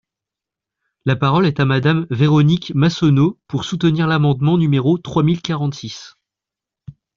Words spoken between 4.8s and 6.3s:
trois mille quarante-six.